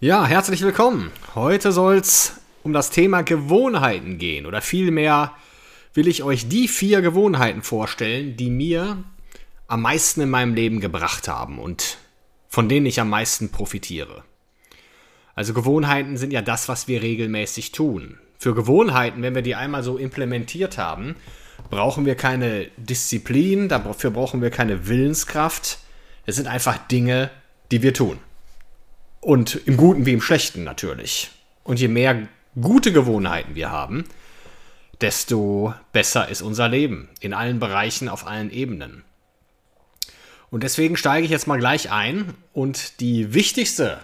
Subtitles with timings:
[0.00, 1.12] Ja, herzlich willkommen.
[1.36, 5.32] Heute soll es um das Thema Gewohnheiten gehen oder vielmehr
[5.94, 9.04] will ich euch die vier Gewohnheiten vorstellen, die mir
[9.68, 11.98] am meisten in meinem Leben gebracht haben und
[12.48, 14.24] von denen ich am meisten profitiere.
[15.36, 18.18] Also Gewohnheiten sind ja das, was wir regelmäßig tun.
[18.36, 21.14] Für Gewohnheiten, wenn wir die einmal so implementiert haben,
[21.70, 25.78] brauchen wir keine Disziplin, dafür brauchen wir keine Willenskraft.
[26.26, 27.30] Es sind einfach Dinge,
[27.70, 28.18] die wir tun.
[29.24, 31.30] Und im Guten wie im Schlechten natürlich.
[31.62, 32.28] Und je mehr
[32.60, 34.04] gute Gewohnheiten wir haben,
[35.00, 37.08] desto besser ist unser Leben.
[37.20, 39.02] In allen Bereichen, auf allen Ebenen.
[40.50, 42.34] Und deswegen steige ich jetzt mal gleich ein.
[42.52, 43.98] Und die wichtigste,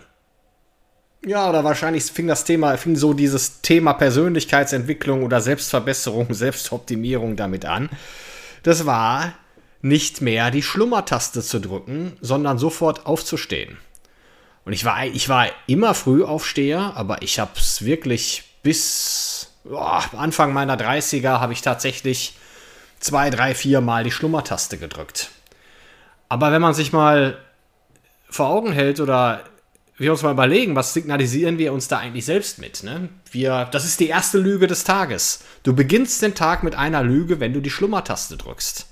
[1.23, 7.67] ja, oder wahrscheinlich fing das Thema, fing so dieses Thema Persönlichkeitsentwicklung oder Selbstverbesserung, Selbstoptimierung damit
[7.67, 7.91] an.
[8.63, 9.35] Das war
[9.83, 13.77] nicht mehr die Schlummertaste zu drücken, sondern sofort aufzustehen.
[14.65, 20.53] Und ich war, ich war immer Frühaufsteher, aber ich habe es wirklich bis oh, Anfang
[20.53, 22.35] meiner 30er habe ich tatsächlich
[22.99, 25.31] zwei, drei, vier Mal die Schlummertaste gedrückt.
[26.29, 27.39] Aber wenn man sich mal
[28.29, 29.45] vor Augen hält oder
[29.97, 32.83] wir uns mal überlegen, was signalisieren wir uns da eigentlich selbst mit?
[32.85, 33.09] Ne?
[33.31, 35.45] Wir, das ist die erste Lüge des Tages.
[35.63, 38.87] Du beginnst den Tag mit einer Lüge, wenn du die Schlummertaste drückst.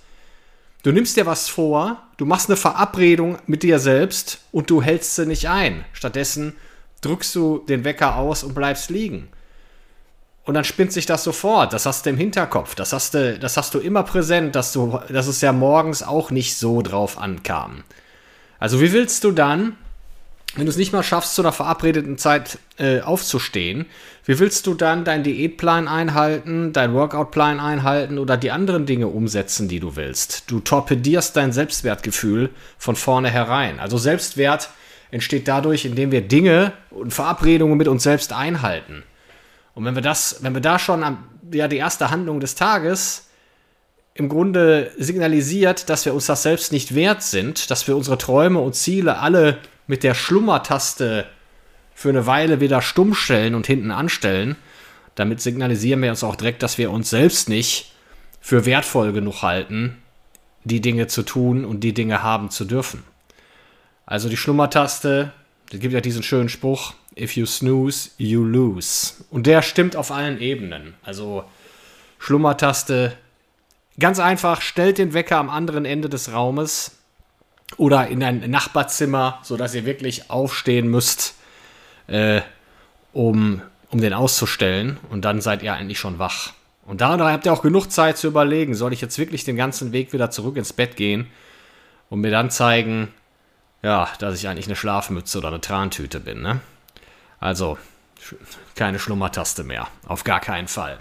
[0.82, 5.14] Du nimmst dir was vor, du machst eine Verabredung mit dir selbst und du hältst
[5.14, 5.86] sie nicht ein.
[5.94, 6.54] Stattdessen
[7.00, 9.28] drückst du den Wecker aus und bleibst liegen.
[10.44, 11.72] Und dann spinnt sich das sofort.
[11.72, 12.74] Das hast du im Hinterkopf.
[12.74, 16.30] Das hast du, das hast du immer präsent, dass, du, dass es ja morgens auch
[16.30, 17.84] nicht so drauf ankam.
[18.58, 19.76] Also wie willst du dann
[20.56, 23.86] wenn du es nicht mal schaffst, zu einer verabredeten Zeit äh, aufzustehen,
[24.24, 29.68] wie willst du dann deinen Diätplan einhalten, deinen Workoutplan einhalten oder die anderen Dinge umsetzen,
[29.68, 30.50] die du willst?
[30.50, 33.78] Du torpedierst dein Selbstwertgefühl von vornherein.
[33.78, 34.70] Also Selbstwert
[35.10, 39.02] entsteht dadurch, indem wir Dinge und Verabredungen mit uns selbst einhalten.
[39.74, 43.28] Und wenn wir das, wenn wir da schon am, ja, die erste Handlung des Tages
[44.14, 48.58] im Grunde signalisiert, dass wir uns das selbst nicht wert sind, dass wir unsere Träume
[48.58, 51.26] und Ziele alle mit der Schlummertaste
[51.94, 54.54] für eine Weile wieder stumm stellen und hinten anstellen.
[55.16, 57.92] Damit signalisieren wir uns auch direkt, dass wir uns selbst nicht
[58.40, 59.96] für wertvoll genug halten,
[60.62, 63.02] die Dinge zu tun und die Dinge haben zu dürfen.
[64.06, 65.32] Also die Schlummertaste,
[65.72, 69.14] es gibt ja diesen schönen Spruch, if you snooze, you lose.
[69.30, 70.94] Und der stimmt auf allen Ebenen.
[71.02, 71.44] Also
[72.18, 73.16] Schlummertaste,
[73.98, 76.97] ganz einfach, stellt den Wecker am anderen Ende des Raumes
[77.76, 81.34] oder in ein Nachbarzimmer, sodass ihr wirklich aufstehen müsst,
[82.06, 82.40] äh,
[83.12, 84.98] um, um den auszustellen.
[85.10, 86.52] Und dann seid ihr eigentlich schon wach.
[86.86, 89.92] Und da, habt ihr auch genug Zeit zu überlegen, soll ich jetzt wirklich den ganzen
[89.92, 91.26] Weg wieder zurück ins Bett gehen
[92.08, 93.08] und mir dann zeigen,
[93.82, 96.60] ja, dass ich eigentlich eine Schlafmütze oder eine Trantüte bin, ne?
[97.40, 97.78] Also,
[98.74, 99.86] keine Schlummertaste mehr.
[100.06, 100.98] Auf gar keinen Fall.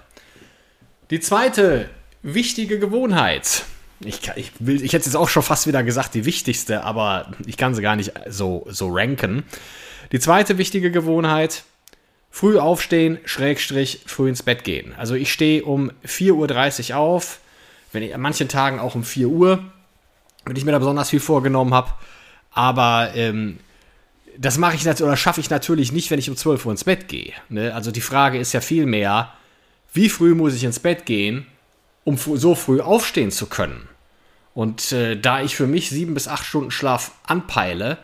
[1.10, 1.88] Die zweite
[2.22, 3.64] wichtige Gewohnheit,
[4.00, 7.56] ich, ich, will, ich hätte jetzt auch schon fast wieder gesagt, die wichtigste, aber ich
[7.56, 9.44] kann sie gar nicht so, so ranken.
[10.12, 11.64] Die zweite wichtige Gewohnheit,
[12.30, 14.94] früh aufstehen, Schrägstrich, früh ins Bett gehen.
[14.96, 17.40] Also ich stehe um 4.30 Uhr auf,
[17.92, 19.64] wenn ich an manchen Tagen auch um 4 Uhr,
[20.44, 21.90] wenn ich mir da besonders viel vorgenommen habe.
[22.52, 23.58] Aber ähm,
[24.38, 26.84] das mache ich natürlich oder schaffe ich natürlich nicht, wenn ich um 12 Uhr ins
[26.84, 27.32] Bett gehe.
[27.48, 27.74] Ne?
[27.74, 29.32] Also die Frage ist ja viel mehr,
[29.92, 31.46] wie früh muss ich ins Bett gehen,
[32.08, 33.86] um so früh aufstehen zu können.
[34.54, 37.98] Und äh, da ich für mich sieben bis acht Stunden Schlaf anpeile,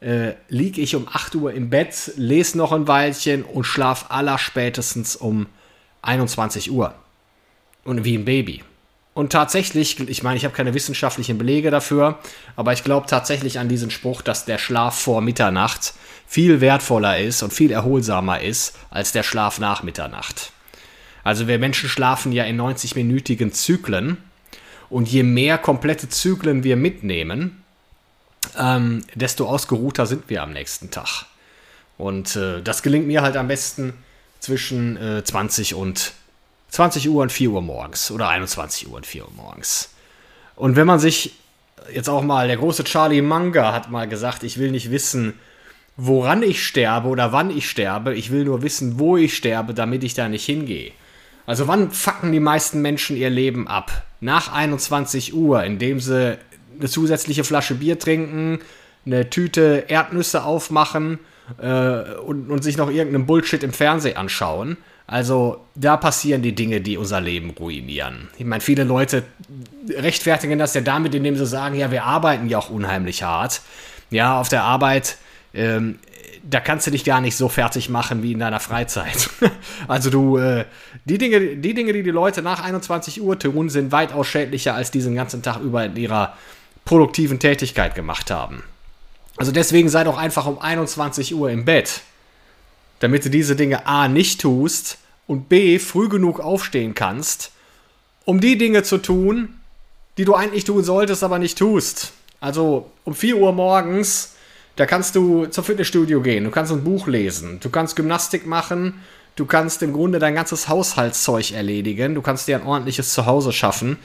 [0.00, 4.36] äh, liege ich um 8 Uhr im Bett, lese noch ein Weilchen und schlaf aller
[4.36, 5.46] spätestens um
[6.02, 6.94] 21 Uhr.
[7.84, 8.62] Und wie ein Baby.
[9.14, 12.18] Und tatsächlich, ich meine, ich habe keine wissenschaftlichen Belege dafür,
[12.54, 15.94] aber ich glaube tatsächlich an diesen Spruch, dass der Schlaf vor Mitternacht
[16.26, 20.52] viel wertvoller ist und viel erholsamer ist als der Schlaf nach Mitternacht.
[21.28, 24.16] Also wir Menschen schlafen ja in 90-minütigen Zyklen.
[24.88, 27.62] Und je mehr komplette Zyklen wir mitnehmen,
[28.58, 31.26] ähm, desto ausgeruhter sind wir am nächsten Tag.
[31.98, 33.92] Und äh, das gelingt mir halt am besten
[34.40, 36.14] zwischen äh, 20 und
[36.70, 39.90] 20 Uhr und 4 Uhr morgens oder 21 Uhr und 4 Uhr morgens.
[40.56, 41.34] Und wenn man sich
[41.92, 45.34] jetzt auch mal, der große Charlie Munger hat mal gesagt, ich will nicht wissen,
[45.98, 48.14] woran ich sterbe oder wann ich sterbe.
[48.14, 50.92] Ich will nur wissen, wo ich sterbe, damit ich da nicht hingehe.
[51.48, 54.02] Also wann fucken die meisten Menschen ihr Leben ab?
[54.20, 56.36] Nach 21 Uhr, indem sie
[56.78, 58.58] eine zusätzliche Flasche Bier trinken,
[59.06, 61.18] eine Tüte Erdnüsse aufmachen
[61.56, 64.76] äh, und, und sich noch irgendeinen Bullshit im Fernsehen anschauen.
[65.06, 68.28] Also da passieren die Dinge, die unser Leben ruinieren.
[68.36, 69.22] Ich meine, viele Leute
[69.88, 73.62] rechtfertigen das ja damit, indem sie sagen, ja, wir arbeiten ja auch unheimlich hart.
[74.10, 75.16] Ja, auf der Arbeit,
[75.54, 75.98] ähm,
[76.50, 79.30] da kannst du dich gar nicht so fertig machen wie in deiner Freizeit.
[79.88, 80.64] also du, äh,
[81.04, 84.90] die, Dinge, die Dinge, die die Leute nach 21 Uhr tun, sind weitaus schädlicher, als
[84.90, 86.36] die den ganzen Tag über in ihrer
[86.84, 88.62] produktiven Tätigkeit gemacht haben.
[89.36, 92.02] Also deswegen sei doch einfach um 21 Uhr im Bett
[93.00, 97.52] damit du diese Dinge A nicht tust und B früh genug aufstehen kannst,
[98.24, 99.60] um die Dinge zu tun,
[100.16, 102.12] die du eigentlich tun solltest, aber nicht tust.
[102.40, 104.34] Also um 4 Uhr morgens,
[104.78, 108.94] da kannst du zum Fitnessstudio gehen, du kannst ein Buch lesen, du kannst Gymnastik machen,
[109.34, 113.98] du kannst im Grunde dein ganzes Haushaltszeug erledigen, du kannst dir ein ordentliches Zuhause schaffen.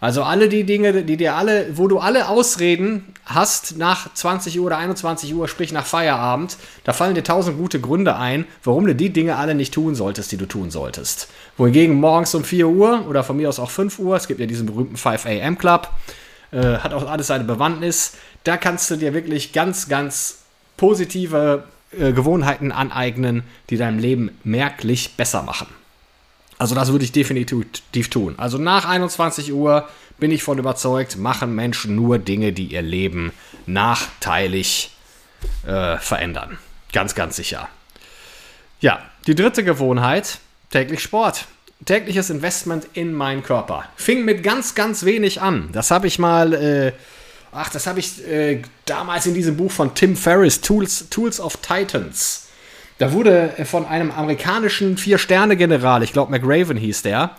[0.00, 4.66] Also alle die Dinge, die dir alle, wo du alle Ausreden hast nach 20 Uhr
[4.66, 8.94] oder 21 Uhr, sprich nach Feierabend, da fallen dir tausend gute Gründe ein, warum du
[8.94, 11.28] die Dinge alle nicht tun solltest, die du tun solltest.
[11.56, 14.46] Wohingegen morgens um 4 Uhr oder von mir aus auch 5 Uhr, es gibt ja
[14.46, 15.88] diesen berühmten 5 AM Club,
[16.52, 18.14] äh, hat auch alles seine Bewandtnis,
[18.44, 20.42] da kannst du dir wirklich ganz, ganz
[20.76, 25.68] positive äh, Gewohnheiten aneignen, die dein Leben merklich besser machen.
[26.58, 28.34] Also das würde ich definitiv tun.
[28.36, 33.32] Also nach 21 Uhr bin ich von überzeugt, machen Menschen nur Dinge, die ihr Leben
[33.66, 34.90] nachteilig
[35.66, 36.58] äh, verändern.
[36.92, 37.68] Ganz, ganz sicher.
[38.80, 40.38] Ja, die dritte Gewohnheit,
[40.70, 41.46] täglich Sport.
[41.84, 43.84] Tägliches Investment in meinen Körper.
[43.96, 45.70] Fing mit ganz, ganz wenig an.
[45.72, 46.92] Das habe ich mal, äh,
[47.52, 51.56] ach, das habe ich äh, damals in diesem Buch von Tim Ferriss, Tools, Tools of
[51.58, 52.48] Titans
[52.98, 57.30] da wurde von einem amerikanischen Vier-Sterne-General, ich glaube McRaven hieß der,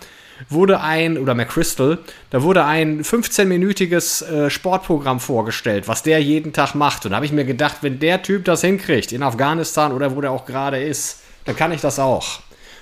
[0.47, 1.99] wurde ein, oder McChrystal,
[2.29, 7.05] da wurde ein 15-minütiges äh, Sportprogramm vorgestellt, was der jeden Tag macht.
[7.05, 10.21] Und da habe ich mir gedacht, wenn der Typ das hinkriegt, in Afghanistan oder wo
[10.21, 12.39] der auch gerade ist, dann kann ich das auch.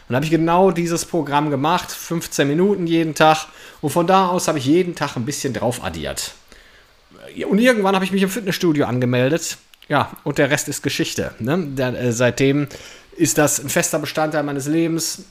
[0.08, 3.48] Und da habe ich genau dieses Programm gemacht, 15 Minuten jeden Tag.
[3.82, 6.34] Und von da aus habe ich jeden Tag ein bisschen drauf addiert.
[7.50, 9.58] Und irgendwann habe ich mich im Fitnessstudio angemeldet
[9.90, 11.34] ja, und der Rest ist Geschichte.
[11.40, 11.66] Ne?
[11.72, 12.68] Der, äh, seitdem
[13.16, 15.26] ist das ein fester Bestandteil meines Lebens.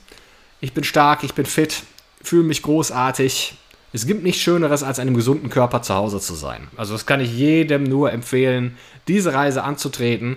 [0.61, 1.83] Ich bin stark, ich bin fit,
[2.23, 3.55] fühle mich großartig.
[3.93, 6.69] Es gibt nichts Schöneres, als einem gesunden Körper zu Hause zu sein.
[6.77, 8.77] Also das kann ich jedem nur empfehlen,
[9.09, 10.37] diese Reise anzutreten.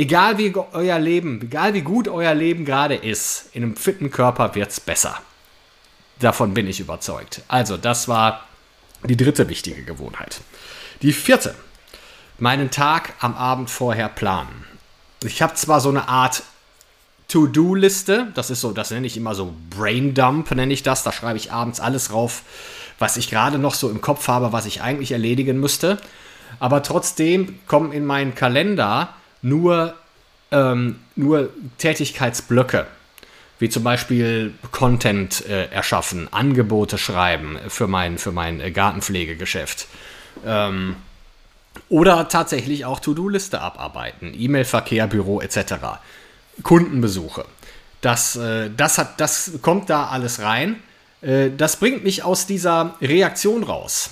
[0.00, 4.54] Egal wie euer Leben, egal wie gut euer Leben gerade ist, in einem fitten Körper
[4.54, 5.20] wird es besser.
[6.20, 7.42] Davon bin ich überzeugt.
[7.48, 8.46] Also das war
[9.04, 10.40] die dritte wichtige Gewohnheit.
[11.02, 11.54] Die vierte
[12.38, 14.64] meinen Tag am Abend vorher planen.
[15.22, 16.44] Ich habe zwar so eine Art
[17.28, 21.02] To-Do-Liste, das ist so, das nenne ich immer so Brain-Dump, nenne ich das.
[21.02, 22.44] Da schreibe ich abends alles rauf,
[22.98, 25.98] was ich gerade noch so im Kopf habe, was ich eigentlich erledigen müsste.
[26.58, 29.94] Aber trotzdem kommen in meinen Kalender nur,
[30.50, 32.86] ähm, nur Tätigkeitsblöcke,
[33.58, 39.86] wie zum Beispiel Content äh, erschaffen, Angebote schreiben für mein, für mein äh, Gartenpflegegeschäft.
[40.46, 40.96] Ähm,
[41.88, 45.74] oder tatsächlich auch To-Do-Liste abarbeiten, E-Mail-Verkehr, Büro etc.
[46.62, 47.44] Kundenbesuche.
[48.00, 50.76] Das, äh, das, hat, das kommt da alles rein.
[51.20, 54.10] Äh, das bringt mich aus dieser Reaktion raus.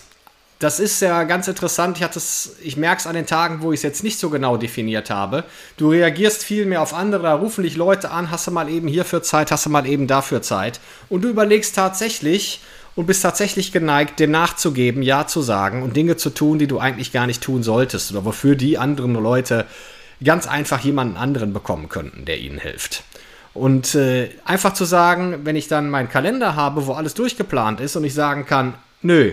[0.58, 1.98] Das ist ja ganz interessant.
[2.00, 5.08] Ich, ich merke es an den Tagen, wo ich es jetzt nicht so genau definiert
[5.08, 5.44] habe.
[5.76, 9.22] Du reagierst viel mehr auf andere, rufen dich Leute an, hast du mal eben hierfür
[9.22, 10.80] Zeit, hast du mal eben dafür Zeit.
[11.08, 12.60] Und du überlegst tatsächlich,
[12.98, 16.80] und bist tatsächlich geneigt, dem nachzugeben, Ja zu sagen und Dinge zu tun, die du
[16.80, 19.66] eigentlich gar nicht tun solltest oder wofür die anderen Leute
[20.22, 23.04] ganz einfach jemanden anderen bekommen könnten, der ihnen hilft.
[23.54, 27.94] Und äh, einfach zu sagen, wenn ich dann meinen Kalender habe, wo alles durchgeplant ist
[27.94, 29.30] und ich sagen kann, nö,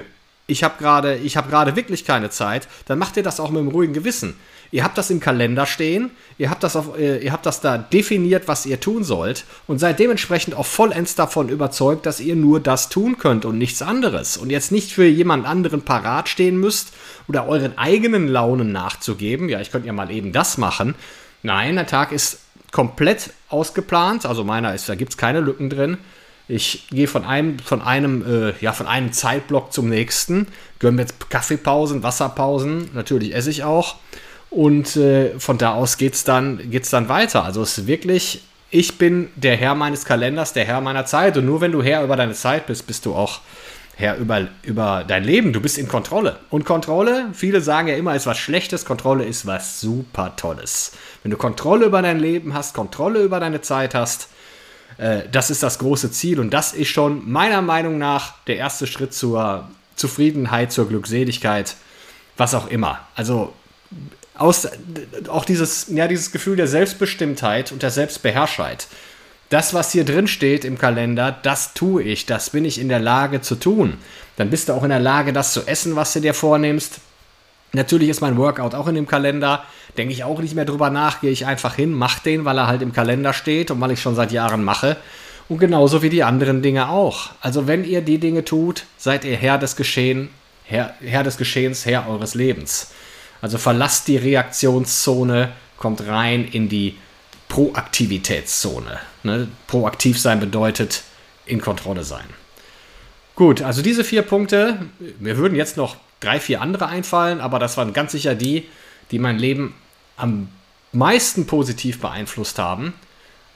[0.48, 3.94] ich habe gerade hab wirklich keine Zeit, dann macht ihr das auch mit einem ruhigen
[3.94, 4.36] Gewissen.
[4.72, 7.78] Ihr habt das im Kalender stehen, ihr habt das, auf, äh, ihr habt das da
[7.78, 12.60] definiert, was ihr tun sollt und seid dementsprechend auch vollends davon überzeugt, dass ihr nur
[12.60, 14.38] das tun könnt und nichts anderes.
[14.38, 16.94] Und jetzt nicht für jemand anderen parat stehen müsst
[17.28, 19.50] oder euren eigenen Launen nachzugeben.
[19.50, 20.96] Ja, ich könnte ja mal eben das machen.
[21.44, 22.40] Nein, der Tag ist
[22.72, 25.98] komplett ausgeplant, also meiner ist, da gibt es keine Lücken drin.
[26.48, 30.48] Ich gehe von einem, von einem, äh, ja, von einem Zeitblock zum nächsten,
[30.80, 33.96] gönne jetzt Kaffeepausen, Wasserpausen, natürlich esse ich auch.
[34.52, 37.44] Und äh, von da aus geht es dann, geht's dann weiter.
[37.44, 41.36] Also es ist wirklich, ich bin der Herr meines Kalenders, der Herr meiner Zeit.
[41.36, 43.42] Und nur wenn du Herr über deine Zeit bist, bist du auch
[43.98, 45.52] Herr über, über dein Leben.
[45.52, 46.40] Du bist in Kontrolle.
[46.50, 48.86] Und Kontrolle, viele sagen ja immer, ist was Schlechtes.
[48.86, 50.92] Kontrolle ist was super Tolles.
[51.24, 54.30] Wenn du Kontrolle über dein Leben hast, Kontrolle über deine Zeit hast,
[54.98, 56.40] äh, das ist das große Ziel.
[56.40, 61.76] Und das ist schon meiner Meinung nach der erste Schritt zur Zufriedenheit, zur Glückseligkeit,
[62.38, 63.00] was auch immer.
[63.16, 63.54] Also
[64.36, 64.68] aus,
[65.30, 68.88] auch dieses, ja, dieses Gefühl der Selbstbestimmtheit und der Selbstbeherrschheit
[69.50, 73.00] das, was hier drin steht im Kalender, das tue ich, das bin ich in der
[73.00, 73.98] Lage zu tun.
[74.38, 77.00] Dann bist du auch in der Lage, das zu essen, was du dir vornimmst.
[77.76, 79.64] Natürlich ist mein Workout auch in dem Kalender.
[79.98, 82.68] Denke ich auch nicht mehr drüber nach, gehe ich einfach hin, mache den, weil er
[82.68, 84.98] halt im Kalender steht und weil ich schon seit Jahren mache.
[85.48, 87.30] Und genauso wie die anderen Dinge auch.
[87.42, 90.30] Also wenn ihr die Dinge tut, seid ihr Herr des Geschehen,
[90.64, 92.92] Herr, Herr des Geschehens, Herr eures Lebens.
[93.42, 96.98] Also verlasst die Reaktionszone, kommt rein in die
[97.48, 99.00] Proaktivitätszone.
[99.24, 99.48] Ne?
[99.68, 101.04] Proaktiv sein bedeutet
[101.46, 102.26] in Kontrolle sein.
[103.36, 104.80] Gut, also diese vier Punkte,
[105.20, 108.68] mir würden jetzt noch drei, vier andere einfallen, aber das waren ganz sicher die,
[109.12, 109.76] die mein Leben
[110.18, 110.50] am
[110.92, 112.94] meisten positiv beeinflusst haben.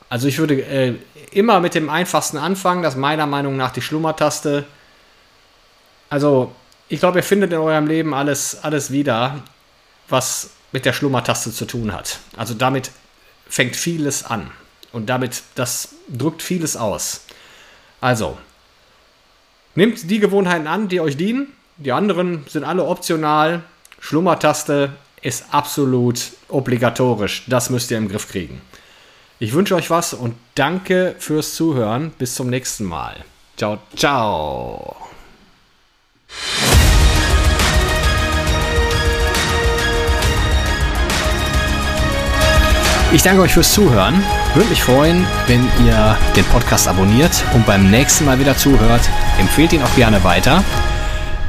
[0.10, 0.96] Also ich würde äh,
[1.32, 4.66] immer mit dem einfachsten anfangen, das meiner Meinung nach die Schlummertaste.
[6.10, 6.54] Also
[6.89, 9.44] ich glaube, ihr findet in eurem Leben alles, alles wieder,
[10.10, 12.20] was mit der Schlummertaste zu tun hat.
[12.36, 12.92] Also damit
[13.48, 14.51] fängt vieles an.
[14.92, 17.22] Und damit, das drückt vieles aus.
[18.01, 18.38] Also,
[19.75, 21.54] nehmt die Gewohnheiten an, die euch dienen.
[21.79, 23.63] Die anderen sind alle optional.
[24.01, 27.43] Schlummertaste ist absolut obligatorisch.
[27.48, 28.62] Das müsst ihr im Griff kriegen.
[29.39, 32.12] Ich wünsche euch was und danke fürs Zuhören.
[32.17, 33.15] Bis zum nächsten Mal.
[33.55, 34.98] Ciao, ciao.
[43.13, 44.21] Ich danke euch fürs Zuhören.
[44.53, 49.09] Würde mich freuen, wenn ihr den Podcast abonniert und beim nächsten Mal wieder zuhört.
[49.39, 50.62] Empfehlt ihn auch gerne weiter.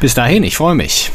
[0.00, 1.12] Bis dahin, ich freue mich.